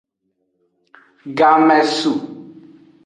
Game 1.37 1.77
su. 1.83 2.11